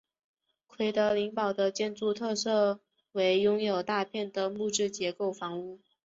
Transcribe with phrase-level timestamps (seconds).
[0.65, 2.79] 奎德林堡的建筑特色
[3.11, 5.79] 为拥有大片的木质结构房屋。